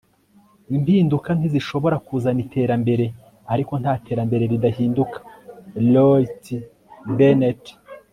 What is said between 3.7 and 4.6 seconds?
nta terambere